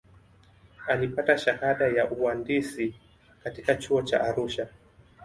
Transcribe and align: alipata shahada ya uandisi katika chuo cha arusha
alipata 0.87 1.37
shahada 1.37 1.87
ya 1.87 2.11
uandisi 2.11 2.95
katika 3.43 3.75
chuo 3.75 4.01
cha 4.01 4.21
arusha 4.21 4.67